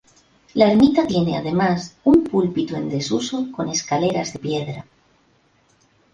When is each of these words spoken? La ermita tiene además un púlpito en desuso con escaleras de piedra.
La 0.55 0.67
ermita 0.71 1.05
tiene 1.05 1.37
además 1.37 1.95
un 2.05 2.23
púlpito 2.23 2.75
en 2.75 2.89
desuso 2.89 3.51
con 3.55 3.69
escaleras 3.69 4.33
de 4.33 4.39
piedra. 4.39 4.85